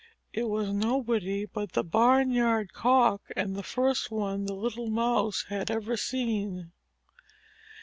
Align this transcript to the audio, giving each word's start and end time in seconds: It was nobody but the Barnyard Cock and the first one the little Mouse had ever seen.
It 0.33 0.45
was 0.49 0.69
nobody 0.73 1.45
but 1.45 1.73
the 1.73 1.83
Barnyard 1.83 2.73
Cock 2.73 3.21
and 3.35 3.55
the 3.55 3.61
first 3.61 4.09
one 4.09 4.45
the 4.47 4.55
little 4.55 4.89
Mouse 4.89 5.43
had 5.49 5.69
ever 5.69 5.95
seen. 5.95 6.71